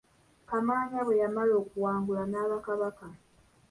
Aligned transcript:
Kamaanya 0.49 0.99
bwe 1.05 1.19
yamala 1.21 1.53
okuwangula 1.61 2.23
n'aba 2.31 2.57
Kabaka. 2.65 3.05